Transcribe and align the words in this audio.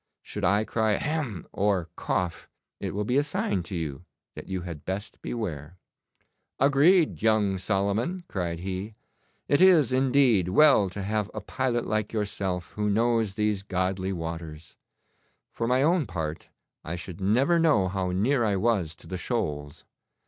Should 0.23 0.43
I 0.43 0.63
cry 0.63 0.93
"hem!" 0.93 1.45
or 1.51 1.91
cough, 1.95 2.49
it 2.79 2.95
will 2.95 3.03
be 3.03 3.17
a 3.17 3.21
sign 3.21 3.61
to 3.61 3.75
you 3.75 4.03
that 4.33 4.47
you 4.47 4.61
had 4.61 4.83
best 4.83 5.21
beware.' 5.21 5.77
'Agreed, 6.59 7.21
young 7.21 7.59
Solomon!' 7.59 8.23
cried 8.27 8.61
he. 8.61 8.95
'It 9.47 9.61
is, 9.61 9.93
indeed, 9.93 10.49
well 10.49 10.89
to 10.89 11.03
have 11.03 11.29
a 11.35 11.39
pilot 11.41 11.85
like 11.85 12.13
yourself 12.13 12.71
who 12.71 12.89
knows 12.89 13.35
these 13.35 13.61
godly 13.61 14.11
waters. 14.11 14.75
For 15.51 15.67
my 15.67 15.83
own 15.83 16.07
part, 16.07 16.49
I 16.83 16.95
should 16.95 17.21
never 17.21 17.59
know 17.59 17.87
how 17.87 18.09
near 18.09 18.43
I 18.43 18.55
was 18.55 18.95
to 18.95 19.07
the 19.07 19.17
shoals. 19.19 19.85